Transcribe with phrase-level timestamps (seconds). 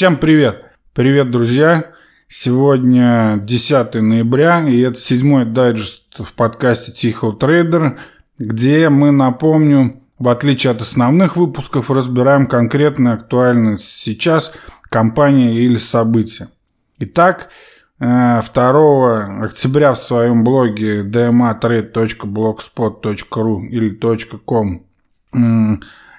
[0.00, 0.64] Всем привет!
[0.94, 1.90] Привет, друзья!
[2.26, 7.98] Сегодня 10 ноября, и это седьмой дайджест в подкасте Тихого Трейдера,
[8.38, 14.54] где мы, напомню, в отличие от основных выпусков, разбираем конкретно актуальные сейчас
[14.88, 16.48] компании или события.
[16.98, 17.50] Итак,
[17.98, 18.40] 2 э,
[19.44, 24.00] октября в своем блоге dmatrade.blogspot.ru или
[24.46, 24.86] .com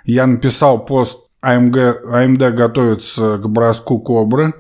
[0.06, 4.54] я написал пост AMG, AMD готовится к броску Кобры,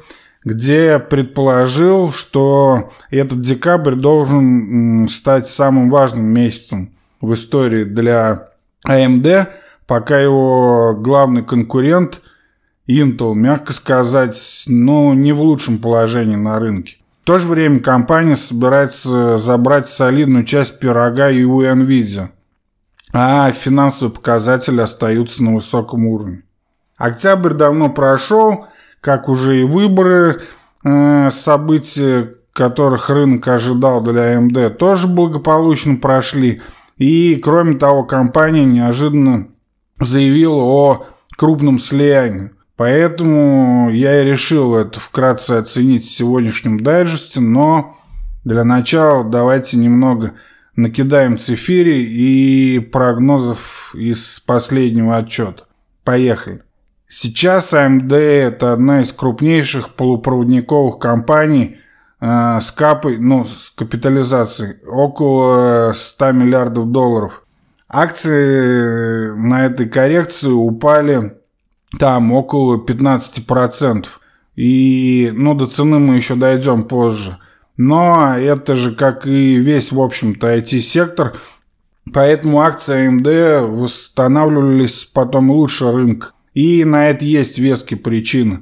[0.43, 8.50] где предположил, что этот декабрь должен стать самым важным месяцем в истории для
[8.87, 9.47] AMD,
[9.86, 12.21] пока его главный конкурент
[12.87, 16.98] Intel, мягко сказать, ну, не в лучшем положении на рынке.
[17.21, 22.29] В то же время компания собирается забрать солидную часть пирога и у NVIDIA,
[23.14, 26.42] а финансовые показатели остаются на высоком уровне.
[27.01, 28.68] Октябрь давно прошел,
[29.01, 30.42] как уже и выборы,
[30.83, 36.61] э, события, которых рынок ожидал для AMD, тоже благополучно прошли.
[36.98, 39.48] И, кроме того, компания неожиданно
[40.00, 41.06] заявила о
[41.38, 42.52] крупном слиянии.
[42.76, 47.98] Поэтому я и решил это вкратце оценить в сегодняшнем дайджесте, но
[48.44, 50.33] для начала давайте немного
[50.76, 55.64] накидаем цифири и прогнозов из последнего отчета.
[56.04, 56.61] Поехали.
[57.14, 61.76] Сейчас AMD это одна из крупнейших полупроводниковых компаний
[62.22, 67.44] э, с капой, ну, с капитализацией около 100 миллиардов долларов.
[67.89, 71.34] Акции на этой коррекции упали
[72.00, 74.06] там около 15%.
[74.56, 77.39] И, ну, до цены мы еще дойдем позже.
[77.76, 81.34] Но это же, как и весь, в общем-то, IT-сектор,
[82.14, 86.30] поэтому акции AMD восстанавливались потом лучше рынка.
[86.54, 88.62] И на это есть веские причины.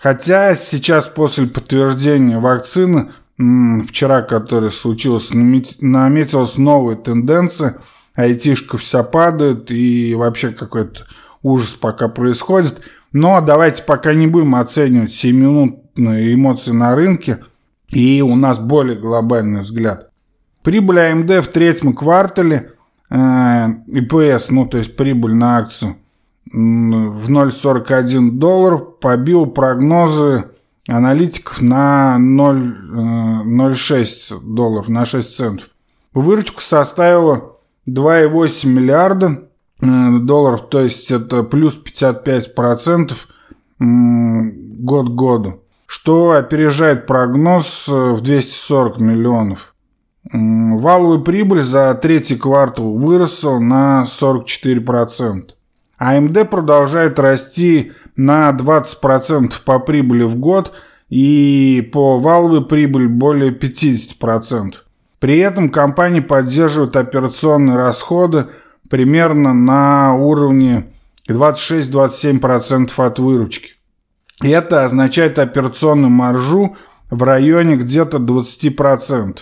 [0.00, 7.78] Хотя сейчас после подтверждения вакцины, вчера, которая случилась, наметилась новая тенденция.
[8.14, 11.06] Айтишка вся падает и вообще какой-то
[11.42, 12.80] ужас пока происходит.
[13.12, 17.40] Но давайте пока не будем оценивать 7-минутные эмоции на рынке.
[17.90, 20.10] И у нас более глобальный взгляд.
[20.62, 22.72] Прибыль AMD в третьем квартале,
[23.10, 25.96] э, ИПС, ну то есть прибыль на акцию,
[26.54, 30.44] в 0,41 доллар побил прогнозы
[30.86, 35.68] аналитиков на 0,06 э, долларов, на 6 центов.
[36.12, 37.56] Выручка составила
[37.88, 39.48] 2,8 миллиарда
[39.80, 43.14] э, долларов, то есть это плюс 55%
[43.80, 49.74] год к году, что опережает прогноз э, в 240 миллионов.
[50.32, 55.53] Валовая прибыль за третий квартал выросла на 44%.
[56.00, 60.72] AMD продолжает расти на 20% по прибыли в год
[61.08, 64.74] и по валовой прибыль более 50%.
[65.20, 68.46] При этом компания поддерживает операционные расходы
[68.90, 70.88] примерно на уровне
[71.28, 73.72] 26-27% от выручки.
[74.42, 76.76] И это означает операционную маржу
[77.10, 79.38] в районе где-то 20%.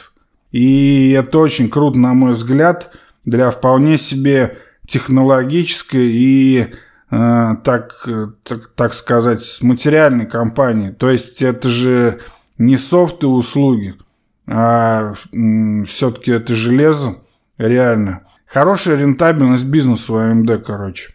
[0.53, 2.93] И это очень круто, на мой взгляд,
[3.25, 4.59] для вполне себе
[4.93, 6.69] технологической и,
[7.11, 8.07] э, так,
[8.43, 10.91] так, так сказать, материальной компании.
[10.91, 12.21] То есть это же
[12.59, 13.95] не софт и услуги,
[14.47, 15.15] а
[15.87, 17.17] все-таки это железо,
[17.57, 18.25] реально.
[18.47, 21.15] Хорошая рентабельность бизнеса у AMD, короче.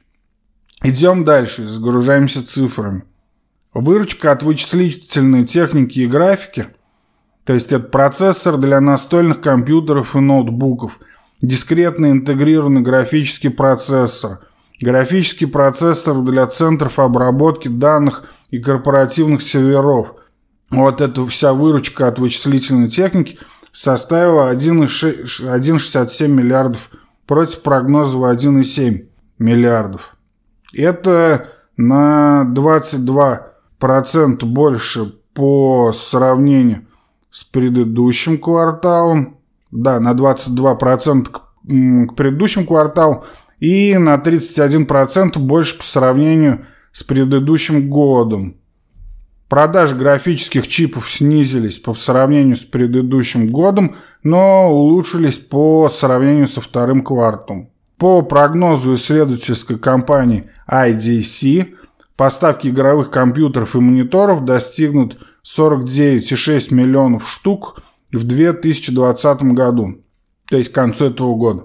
[0.82, 3.04] Идем дальше, загружаемся цифрами.
[3.76, 6.66] Выручка от вычислительной техники и графики,
[7.46, 11.00] то есть это процессор для настольных компьютеров и ноутбуков–
[11.42, 14.40] дискретно интегрированный графический процессор,
[14.82, 20.16] графический процессор для центров обработки данных и корпоративных серверов.
[20.70, 23.40] Вот эта вся выручка от вычислительной техники
[23.72, 26.90] составила 1,67 миллиардов
[27.26, 29.06] против прогноза в 1,7
[29.40, 30.18] миллиардов.
[30.74, 36.88] Это на 22% больше по сравнению
[37.30, 39.37] с предыдущим кварталом
[39.82, 43.26] да, на 22% к, предыдущему кварталу
[43.60, 48.58] и на 31% больше по сравнению с предыдущим годом.
[49.50, 57.02] Продажи графических чипов снизились по сравнению с предыдущим годом, но улучшились по сравнению со вторым
[57.02, 57.70] кварталом.
[57.98, 61.76] По прогнозу исследовательской компании IDC,
[62.18, 67.82] поставки игровых компьютеров и мониторов достигнут 49,6 миллионов штук
[68.12, 70.02] в 2020 году,
[70.50, 71.64] то есть к концу этого года.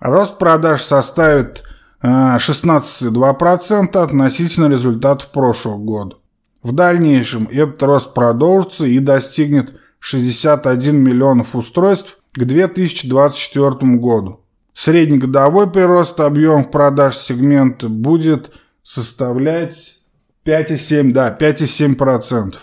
[0.00, 1.62] Рост продаж составит
[2.02, 6.16] 16,2% э, относительно результатов прошлого года.
[6.62, 14.40] В дальнейшем этот рост продолжится и достигнет 61 миллионов устройств к 2024 году.
[14.72, 18.52] Среднегодовой прирост объемов продаж сегмента будет
[18.82, 19.98] составлять
[20.46, 22.54] 5,7, да, 5,7%.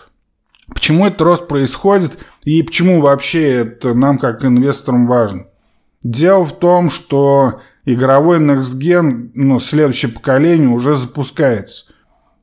[0.74, 5.48] Почему этот рост происходит и почему вообще это нам как инвесторам важно?
[6.04, 11.94] Дело в том, что игровой Next Gen, ну, следующее поколение уже запускается.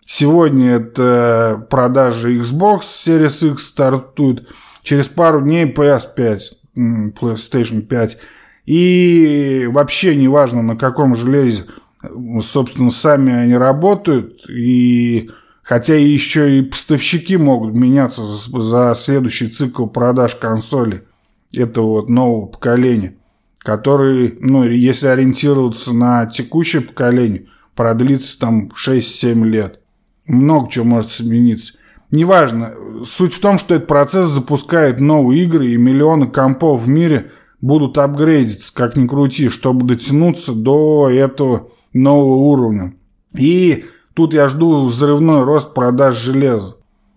[0.06, 4.49] Сегодня это продажи Xbox Series X стартуют,
[4.82, 6.41] через пару дней PS5,
[6.77, 8.19] PlayStation 5.
[8.67, 11.65] И вообще неважно, на каком железе,
[12.43, 14.49] собственно, сами они работают.
[14.49, 15.31] И
[15.65, 21.03] хотя еще и поставщики могут меняться за, следующий цикл продаж консоли
[21.53, 23.15] этого вот нового поколения
[23.65, 29.81] который, ну, если ориентироваться на текущее поколение, продлится там 6-7 лет.
[30.27, 31.73] Много чего может смениться.
[32.11, 32.75] Неважно.
[33.07, 37.33] Суть в том, что этот процесс запускает новые игры, и миллионы компов в мире
[37.63, 42.95] будут апгрейдиться, как ни крути, чтобы дотянуться до этого нового уровня.
[43.35, 46.77] И тут я жду взрывной рост продаж железа.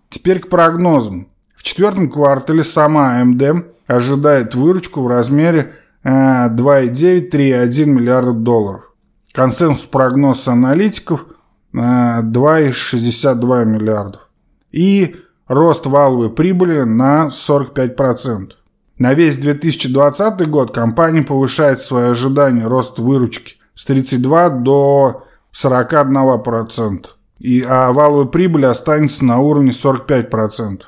[0.10, 1.28] Теперь к прогнозам.
[1.56, 5.74] В четвертом квартале сама AMD ожидает выручку в размере
[6.04, 8.94] 2,9-3,1 миллиарда долларов.
[9.34, 11.26] Консенсус прогноз аналитиков
[11.74, 14.22] 2,62 миллиардов.
[14.72, 15.16] И
[15.48, 18.52] рост валовой прибыли на 45%.
[18.98, 27.06] На весь 2020 год компания повышает свои ожидания роста выручки с 32 до 41%.
[27.40, 30.82] И, а валовая прибыль останется на уровне 45%.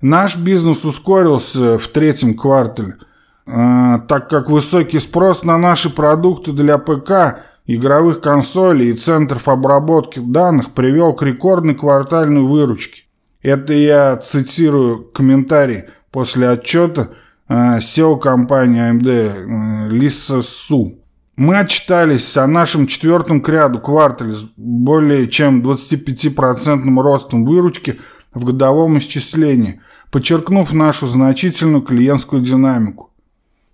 [0.00, 2.96] Наш бизнес ускорился в третьем квартале–
[3.46, 10.20] а, так как высокий спрос на наши продукты для ПК, игровых консолей и центров обработки
[10.20, 13.02] данных привел к рекордной квартальной выручке.
[13.42, 17.10] Это я цитирую комментарий после отчета
[17.48, 21.01] SEO компании AMD э, Лиса Су.
[21.36, 28.00] Мы отчитались о нашем четвертом к ряду квартале с более чем 25% ростом выручки
[28.34, 29.80] в годовом исчислении,
[30.10, 33.10] подчеркнув нашу значительную клиентскую динамику.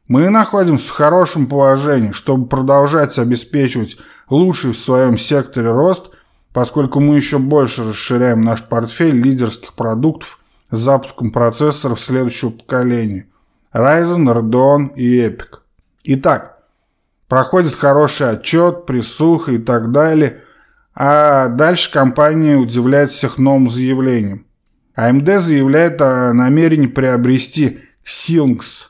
[0.07, 3.97] Мы находимся в хорошем положении, чтобы продолжать обеспечивать
[4.31, 6.11] лучший в своем секторе рост,
[6.53, 10.39] поскольку мы еще больше расширяем наш портфель лидерских продуктов
[10.71, 13.27] с запуском процессоров следующего поколения
[13.75, 15.59] Ryzen, Radeon и Epic.
[16.05, 16.58] Итак,
[17.29, 20.43] проходит хороший отчет, присуха и так далее,
[20.95, 24.47] а дальше компания удивляет всех новым заявлением.
[24.97, 28.89] AMD заявляет о намерении приобрести Xilinx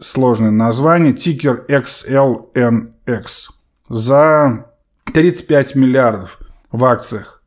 [0.00, 3.26] сложное название, тикер XLNX,
[3.88, 4.66] за
[5.12, 6.40] 35 миллиардов
[6.72, 7.40] в акциях.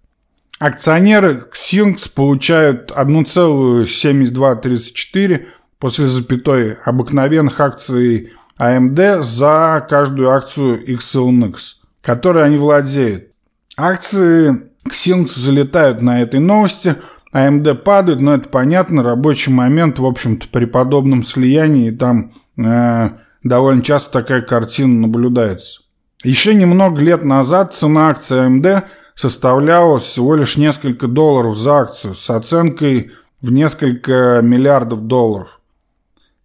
[0.59, 5.45] Акционеры Xinx получают 1,7234
[5.77, 11.55] после запятой обыкновенных акций AMD за каждую акцию XLNX,
[12.01, 13.29] которой они владеют.
[13.77, 16.95] Акции Xinx залетают на этой новости–
[17.33, 23.09] AMD падает, но это понятно, рабочий момент, в общем-то, при подобном слиянии там э,
[23.43, 25.81] довольно часто такая картина наблюдается.
[26.23, 28.83] Еще немного лет назад цена акции AMD
[29.13, 35.58] составляла всего лишь несколько долларов за акцию с оценкой в несколько миллиардов долларов.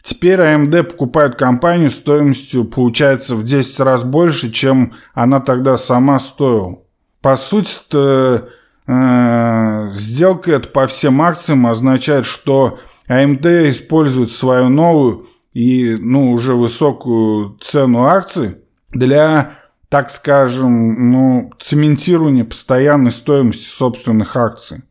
[0.04, 6.78] Теперь AMD покупает компанию стоимостью, получается, в 10 раз больше, чем она тогда сама стоила.
[7.20, 8.50] По сути-то
[8.86, 16.54] Э, сделка это по всем акциям означает, что AMD использует свою новую и ну, уже
[16.54, 18.56] высокую цену акций
[18.90, 19.54] для,
[19.88, 24.82] так скажем, ну, цементирования постоянной стоимости собственных акций.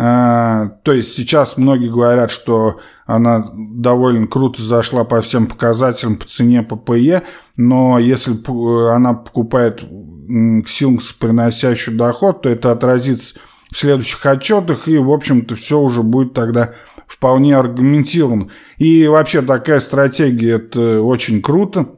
[0.00, 6.24] А, то есть сейчас многие говорят, что она довольно круто зашла по всем показателям по
[6.24, 7.24] цене ППЕ,
[7.56, 8.36] но если
[8.92, 13.40] она покупает Xilinx, приносящий доход, то это отразится
[13.72, 16.74] в следующих отчетах, и, в общем-то, все уже будет тогда
[17.08, 18.50] вполне аргументировано.
[18.76, 21.96] И вообще такая стратегия– это очень круто.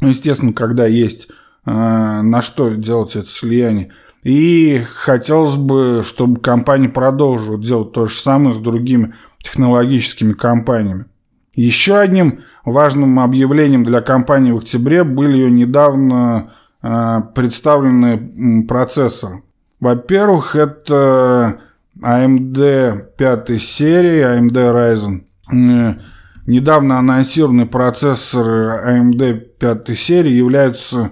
[0.00, 3.92] Ну, естественно, когда есть э, на что делать это слияние.
[4.22, 11.06] И хотелось бы, чтобы компания продолжила делать то же самое с другими технологическими компаниями.
[11.54, 16.52] Еще одним важным объявлением для компании в октябре были ее недавно
[16.82, 19.42] э, представленные процессоры.
[19.80, 21.60] Во-первых, это
[22.00, 26.00] AMD пятой серии, AMD Ryzen.
[26.46, 31.10] Недавно анонсированные процессоры AMD пятой серии являются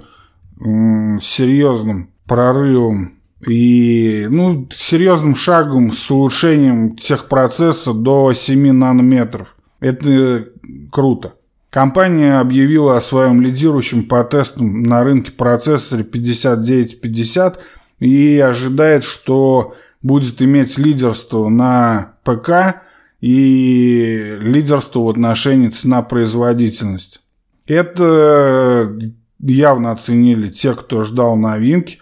[0.59, 9.56] серьезным прорывом И, ну, серьезным шагом с улучшением техпроцесса до 7 нанометров.
[9.80, 10.46] Это
[10.92, 11.34] круто.
[11.70, 17.58] Компания объявила о своем лидирующем по тестам на рынке процессоре 5950
[17.99, 22.82] и ожидает, что будет иметь лидерство на ПК
[23.20, 27.22] и лидерство в отношении цена-производительность.
[27.66, 28.96] Это
[29.40, 31.99] явно оценили те, кто ждал новинки,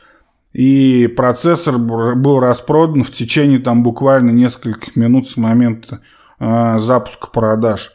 [0.59, 6.01] и процессор был распродан в течение там буквально нескольких минут с момента
[6.41, 7.93] э, запуска продаж.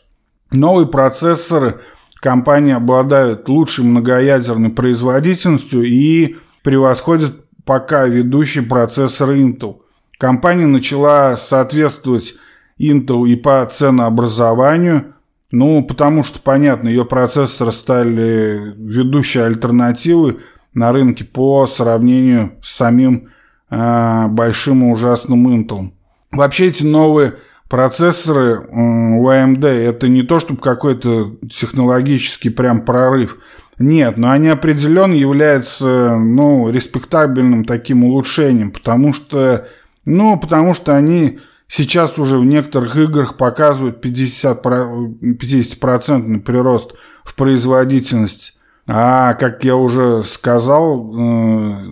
[0.50, 1.82] Новые процессоры
[2.22, 9.80] компании обладают лучшей многоядерной производительностью и превосходят пока ведущий процессор Intel.
[10.18, 12.36] Компания начала соответствовать
[12.80, 15.16] Intel и по ценообразованию,
[15.52, 20.40] ну, потому что, понятно, ее процессоры стали ведущей альтернативой
[20.74, 23.30] на рынке по сравнению с самим
[23.70, 25.92] э, большим и ужасным Intel.
[26.32, 27.36] Вообще эти новые
[27.70, 33.38] процессоры у AMD это не то, чтобы какой-то технологический прям прорыв.
[33.80, 39.68] Нет, но они определенно являются, ну, респектабельным таким улучшением, потому что,
[40.06, 48.54] ну, потому что они сейчас уже в некоторых играх показывают 50, 50% прирост в производительности.
[48.88, 51.84] А, как я уже сказал, э,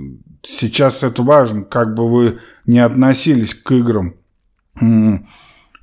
[0.43, 4.15] сейчас это важно, как бы вы не относились к играм.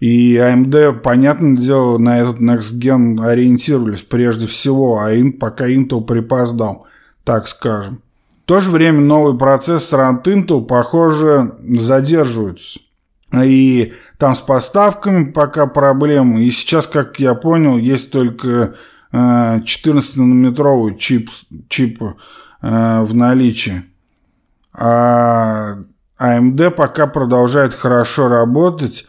[0.01, 5.11] И AMD, понятное дело, на этот Next Gen ориентировались прежде всего, а
[5.41, 6.87] пока Intel припоздал,
[7.25, 8.03] так скажем.
[8.45, 12.81] В то же время новые процессоры от Intel, похоже, задерживаются.
[13.35, 16.45] И там с поставками пока проблемы.
[16.45, 18.77] И сейчас, как я понял, есть только
[19.13, 21.31] 14-нанометровый э, чип,
[21.69, 23.85] чип э, в наличии.
[24.73, 25.79] А
[26.21, 29.07] AMD пока продолжает хорошо работать.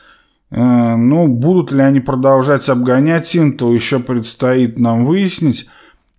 [0.52, 5.70] Э, ну, будут ли они продолжать обгонять Intel, еще предстоит нам выяснить.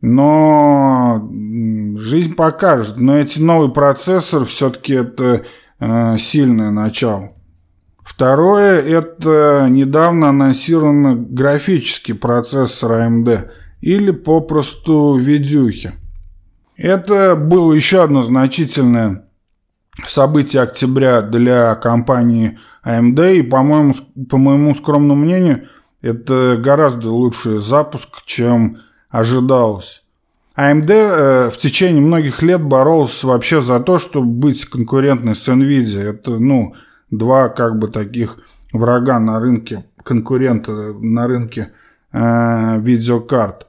[0.02, 1.28] Но
[1.96, 2.96] жизнь покажет.
[2.96, 5.44] Но эти новые процессоры все-таки это
[6.18, 7.32] сильное начало.
[8.02, 15.92] Второе– это недавно анонсированный графический процессор AMD или попросту видюхи.
[16.76, 19.25] Это было еще одно значительное
[20.06, 23.94] событие октября для компании AMD, и, по-моему,
[24.28, 25.68] по моему скромному мнению,
[26.00, 28.78] это гораздо лучший запуск, чем
[29.10, 30.02] ожидалось.
[30.56, 36.00] AMD э, в течение многих лет боролся вообще за то, чтобы быть конкурентной с NVIDIA.
[36.00, 36.75] Это, ну,
[37.10, 38.37] два как бы таких
[38.72, 41.72] врага на рынке, конкурента на рынке
[42.12, 43.66] э, видеокарт.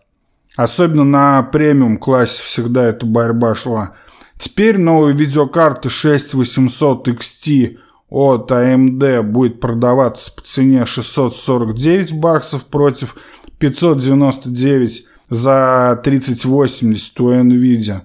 [0.61, 3.93] Особенно на премиум классе всегда эта борьба шла.
[4.37, 7.77] Теперь новые видеокарты 6800 XT
[8.11, 13.15] от AMD будет продаваться по цене 649 баксов против
[13.57, 18.01] 599 за 3080 у NVIDIA.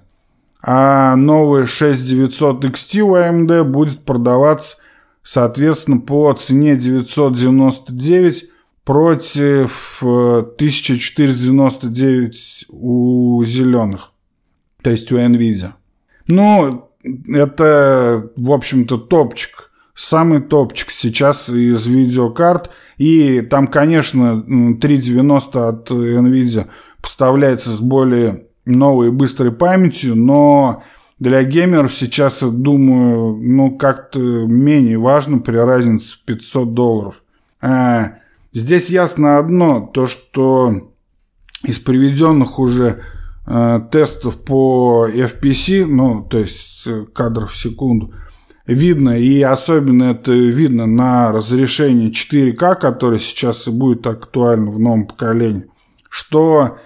[0.63, 4.77] А новые 6900 XT у AMD будет продаваться
[5.21, 8.49] соответственно, по цене 999
[8.87, 14.13] против 1499 э, у зеленых,
[14.81, 15.73] то есть у Nvidia.
[16.27, 16.89] Ну,
[17.27, 19.71] это, в общем-то, топчик.
[19.93, 22.69] Самый топчик сейчас из видеокарт.
[22.97, 24.45] И там, конечно,
[24.79, 26.67] 390 от Nvidia
[27.01, 30.81] поставляется с более новой и быстрой памятью, но
[31.19, 37.21] для геймеров сейчас, думаю, ну, как-то менее важно при разнице в 500 долларов.
[37.59, 38.19] А,
[38.57, 40.93] здесь ясно одно, то, что
[41.63, 43.01] из приведенных уже
[43.45, 48.13] а, тестов по FPC, ну, то есть э, кадров в секунду,
[48.65, 55.07] видно, и особенно это видно на разрешении 4К, которое сейчас и будет актуально в новом
[55.07, 55.67] поколении,
[56.09, 56.77] что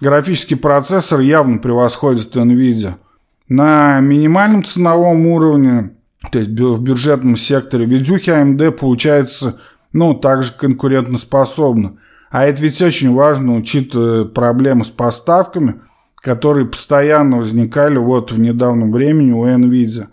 [0.00, 2.94] графический процессор явно превосходит NVIDIA–
[3.50, 5.90] на минимальном ценовом уровне,
[6.30, 9.60] то есть в бюджетном секторе, видюхи AMD получается,
[9.92, 11.98] ну, также конкурентоспособны.
[12.30, 15.80] А это ведь очень важно, учитывая проблемы с поставками,
[16.16, 20.08] которые постоянно возникали вот в недавнем времени у NVIDIA.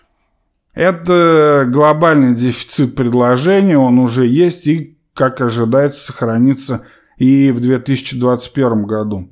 [0.74, 6.82] Это глобальный дефицит предложения, он уже есть и, как ожидается, сохранится
[7.16, 9.28] и в 2021 году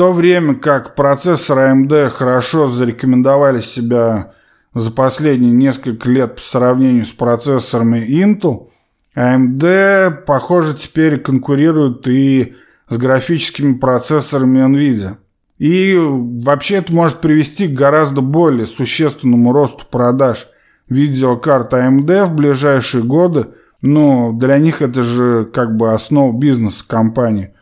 [0.00, 4.32] то время как процессоры AMD хорошо зарекомендовали себя
[4.72, 8.68] за последние несколько лет по сравнению с процессорами Intel,
[9.16, 12.54] AMD, похоже, теперь конкурирует и
[12.88, 15.16] с графическими процессорами NVIDIA.
[15.58, 20.48] И вообще это может привести к гораздо более существенному росту продаж
[20.88, 23.48] видеокарт AMD в ближайшие годы,
[23.82, 27.54] ну, для них это же как бы основа бизнеса компании.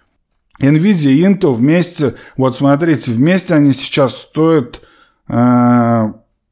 [0.61, 4.81] Nvidia и Intel вместе, вот смотрите, вместе они сейчас стоят
[5.29, 5.33] э,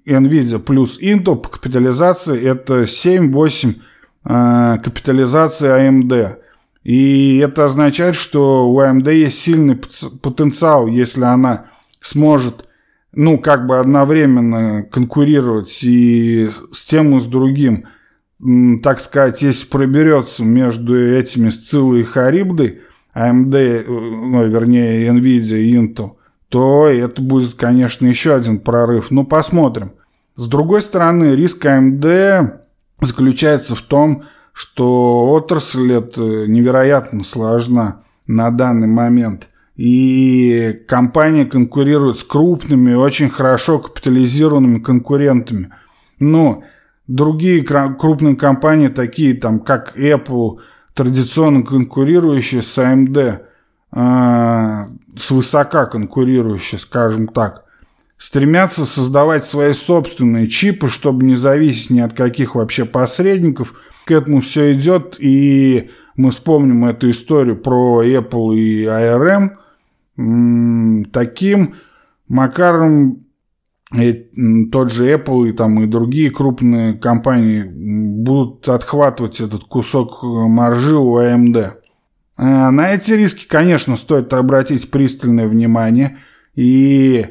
[0.06, 3.74] Nvidia плюс Intel по капитализации это 7-8
[4.26, 6.36] э, капитализации AMD.
[6.82, 11.66] И это означает, что у AMD есть сильный потенциал, если она
[12.00, 12.66] сможет,
[13.12, 17.86] ну, как бы одновременно конкурировать и с тем, и с другим.
[18.82, 22.80] Так сказать, если проберется между этими Сциллой и Харибдой,
[23.14, 26.12] AMD, ну, вернее, NVIDIA и Intel,
[26.48, 29.10] то это будет, конечно, еще один прорыв.
[29.10, 29.92] Ну, посмотрим.
[30.36, 32.65] С другой стороны, риск AMD
[33.00, 39.48] заключается в том, что отрасль это невероятно сложна на данный момент.
[39.76, 45.74] И компания конкурирует с крупными, очень хорошо капитализированными конкурентами.
[46.18, 46.64] Ну,
[47.06, 50.60] другие крупные компании, такие там, как Apple,
[50.94, 53.42] традиционно конкурирующие с AMD,
[53.92, 54.86] э,
[55.18, 57.65] свысока конкурирующие, скажем так,
[58.18, 63.74] стремятся создавать свои собственные чипы, чтобы не зависеть ни от каких вообще посредников–
[64.06, 69.56] к этому все идет, и мы вспомним эту историю про Apple и ARM.
[71.12, 71.74] Таким
[72.28, 73.24] макаром
[73.90, 81.18] тот же Apple и там и другие крупные компании будут отхватывать этот кусок маржи у
[81.18, 81.72] AMD.
[82.36, 86.18] А на эти риски, конечно, стоит обратить пристальное внимание.
[86.54, 87.26] И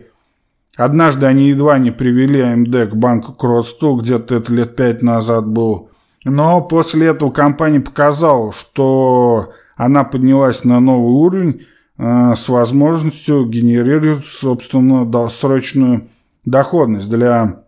[0.76, 5.90] однажды они едва не привели AMD к банку Кросту, где-то это лет пять назад был
[6.26, 11.68] но после этого компания показала, что она поднялась на новый уровень
[11.98, 16.10] э, с возможностью генерировать, собственно, долгосрочную
[16.44, 17.62] доходность для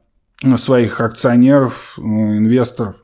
[0.58, 2.96] своих акционеров, э, инвесторов.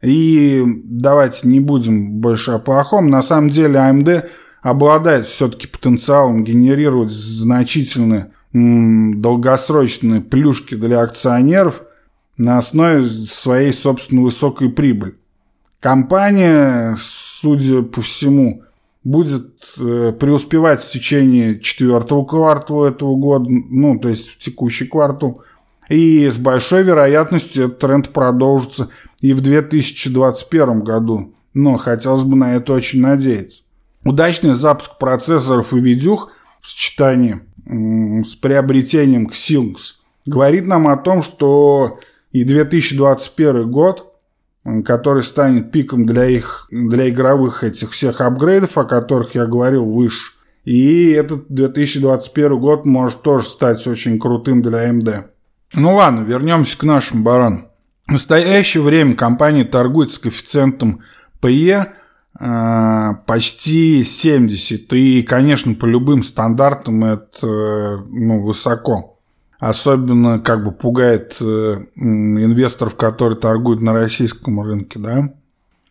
[0.00, 3.10] И давайте не будем больше о плохом.
[3.10, 4.28] На самом деле AMD
[4.62, 11.82] обладает все-таки потенциалом генерировать значительные долгосрочные плюшки для акционеров–
[12.36, 15.14] на основе своей собственной высокой прибыли.
[15.80, 18.62] Компания, судя по всему,
[19.04, 25.42] будет э, преуспевать в течение четвертого квартала этого года, ну, то есть в текущий квартал,
[25.88, 28.88] и с большой вероятностью этот тренд продолжится
[29.20, 33.62] и в 2021 году, но хотелось бы на это очень надеяться.
[34.04, 39.76] Удачный запуск процессоров и видюх в сочетании с приобретением Xilinx
[40.26, 41.98] говорит нам о том, что
[42.32, 44.14] и 2021 год,
[44.84, 50.32] который станет пиком для их, для игровых этих всех апгрейдов, о которых я говорил выше.
[50.64, 55.24] И этот 2021 год может тоже стать очень крутым для AMD.
[55.74, 57.68] Ну ладно, вернемся к нашим баранам.
[58.06, 61.02] В настоящее время компания торгует с коэффициентом
[61.40, 61.88] PE
[63.26, 64.92] почти 70.
[64.94, 69.20] И, конечно, по любым стандартам это э, ну, высоко.
[69.60, 75.32] Особенно как бы пугает э, инвесторов, которые торгуют на российском рынке, да.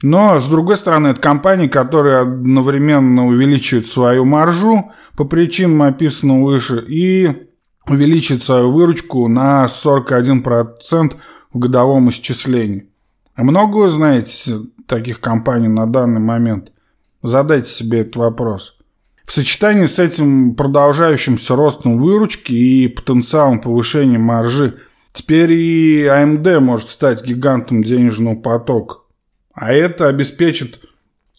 [0.02, 6.84] Но, с другой стороны, это компания, которая одновременно увеличивает свою маржу по причинам, описанным выше,
[6.86, 7.48] и
[7.88, 11.16] увеличит свою выручку на 41%
[11.54, 12.90] в годовом исчислении.
[13.38, 14.62] Много знаете
[14.92, 16.72] таких компаний на данный момент?
[17.24, 18.78] Задайте себе этот вопрос.
[19.26, 24.80] В сочетании с этим продолжающимся ростом выручки и потенциалом повышения маржи,
[25.14, 28.98] теперь и AMD может стать гигантом денежного потока.
[29.54, 30.82] А это обеспечит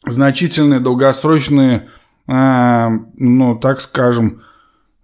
[0.07, 1.89] значительные долгосрочные,
[2.27, 4.43] э, ну, так скажем,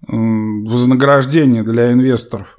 [0.06, 2.58] э, вознаграждения для инвесторов.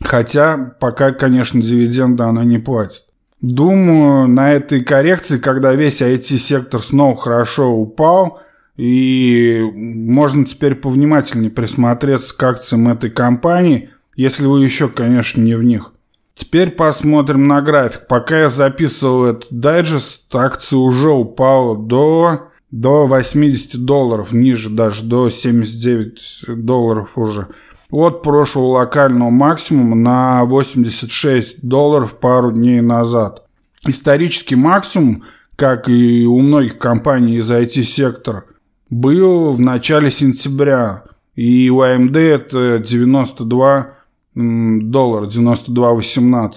[0.00, 3.04] Хотя пока, конечно, дивиденды она не платит.
[3.52, 8.40] Думаю, на этой коррекции, когда весь IT-сектор снова хорошо упал–
[8.76, 15.62] и можно теперь повнимательнее присмотреться к акциям этой компании, если вы еще, конечно, не в
[15.62, 15.92] них.
[16.34, 18.08] Теперь посмотрим на график.
[18.08, 25.30] Пока я записывал этот дайджест, акция уже упала до, до 80 долларов, ниже даже до
[25.30, 27.46] 79 долларов уже.
[27.90, 33.44] От прошлого локального максимума на 86 долларов пару дней назад.
[33.86, 35.24] Исторический максимум,
[35.56, 38.44] как и у многих компаний из IT-сектора,
[38.90, 41.04] был в начале сентября.
[41.34, 43.94] И у AMD это 92
[44.34, 46.52] доллара, 92,18.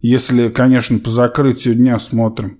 [0.00, 2.58] Если, конечно, по закрытию дня смотрим.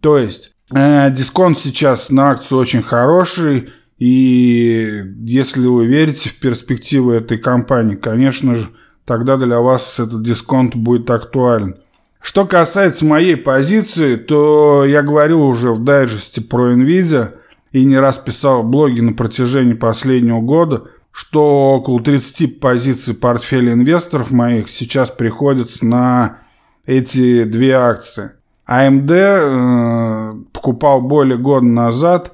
[0.00, 3.70] То есть, э, дисконт сейчас на акцию очень хороший.
[3.98, 8.68] И если вы верите в перспективы этой компании, конечно же,
[9.04, 11.76] тогда для вас этот дисконт будет актуален.
[12.20, 17.34] Что касается моей позиции, то я говорил уже в дайджесте про NVIDIA
[17.72, 23.72] и не раз писал в блоге на протяжении последнего года, что около 30 позиций портфеля
[23.72, 26.40] инвесторов моих сейчас приходится на
[26.84, 28.32] эти две акции.
[28.68, 32.32] AMD э, покупал более года назад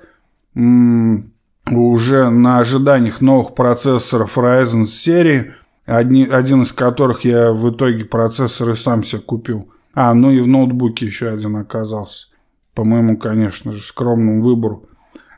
[1.71, 5.55] уже на ожиданиях новых процессоров Ryzen серии,
[5.87, 9.69] одни, один из которых я в итоге процессоры сам себе купил.
[9.95, 12.29] А, ну и в ноутбуке еще один оказался.
[12.75, 14.89] По моему, конечно же, скромному выбору.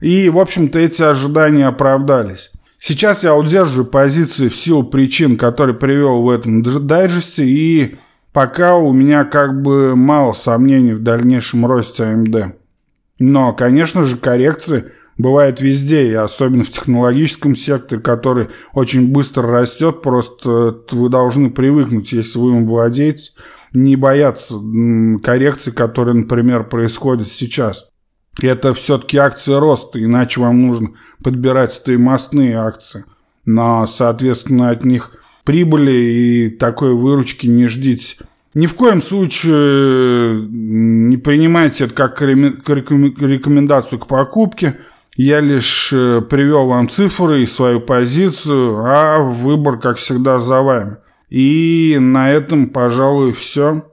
[0.00, 2.52] И, в общем-то, эти ожидания оправдались.
[2.78, 7.96] Сейчас я удерживаю позиции в силу причин, которые привел в этом дайджесте, и
[8.32, 12.52] пока у меня как бы мало сомнений в дальнейшем росте AMD.
[13.18, 20.02] Но, конечно же, коррекции бывают везде, и особенно в технологическом секторе, который очень быстро растет,
[20.02, 23.30] просто вы должны привыкнуть, если вы им владеете,
[23.72, 24.54] не бояться
[25.22, 27.88] коррекций, которые, например, происходят сейчас.
[28.40, 30.90] Это все-таки акции роста, иначе вам нужно
[31.22, 33.04] подбирать стоимостные акции.
[33.44, 35.12] Но, соответственно, от них
[35.44, 38.16] прибыли и такой выручки не ждите.
[38.54, 44.78] Ни в коем случае не принимайте это как рекомендацию к покупке.
[45.16, 50.96] Я лишь э, привел вам цифры и свою позицию, а выбор, как всегда, за вами.
[51.30, 53.84] И на этом, пожалуй, все.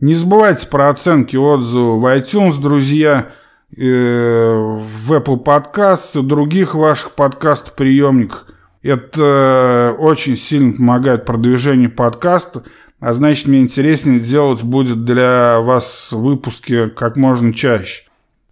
[0.00, 3.30] Не забывайте про оценки, отзывы в iTunes, друзья,
[3.76, 8.46] э, в Apple Podcasts и других ваших подкаст-приемниках.
[8.82, 12.64] Это очень сильно помогает продвижению подкаста,
[12.98, 18.02] а значит, мне интереснее делать будет для вас выпуски как можно чаще.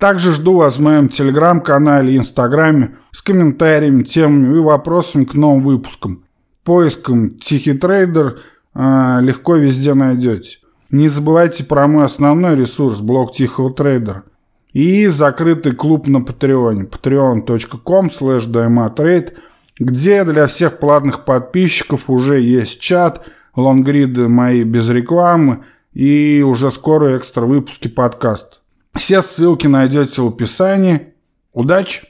[0.03, 5.63] Также жду вас в моем телеграм-канале и инстаграме с комментариями, темами и вопросами к новым
[5.63, 6.25] выпускам
[6.65, 8.41] поиском «Тихий трейдер»
[8.75, 10.59] э, легко везде найдете.
[10.91, 14.25] Не забывайте про мой основной ресурс, блог Тихого трейдера.
[14.73, 19.33] И закрытый клуб на Патреоне, patreon.com slash
[19.79, 25.63] где для всех платных подписчиков уже есть чат, лонгриды мои без рекламы
[25.95, 28.62] и уже скоро экстра выпуски подкаста.
[28.95, 31.15] Все ссылки найдете в описании.
[31.53, 32.01] Удачи!